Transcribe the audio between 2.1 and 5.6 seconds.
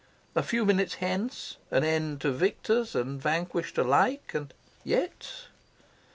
to victors and vanquished alike; and yet...